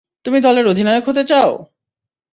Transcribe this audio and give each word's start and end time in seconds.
তুমি 0.25 0.37
দলের 0.41 0.65
অধিনায়ক 0.67 1.03
হতে 1.07 1.23
চাও! 1.23 1.51